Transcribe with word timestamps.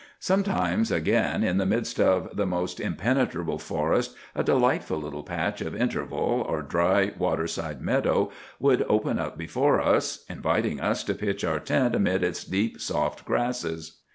Sometimes, 0.19 0.91
again, 0.91 1.43
in 1.43 1.57
the 1.59 1.65
midst 1.67 1.99
of 1.99 2.35
the 2.35 2.47
most 2.47 2.79
impenetrable 2.79 3.59
forest 3.59 4.15
a 4.33 4.43
delightful 4.43 4.97
little 4.99 5.21
patch 5.21 5.61
of 5.61 5.75
interval, 5.75 6.43
or 6.49 6.63
dry 6.63 7.11
waterside 7.19 7.81
meadow, 7.83 8.31
would 8.59 8.83
open 8.89 9.19
up 9.19 9.37
before 9.37 9.79
us, 9.79 10.25
inviting 10.27 10.81
us 10.81 11.03
to 11.03 11.13
pitch 11.13 11.43
our 11.43 11.59
tent 11.59 11.93
amid 11.93 12.23
its 12.23 12.43
deep, 12.43 12.81
soft 12.81 13.25
grasses. 13.25 13.97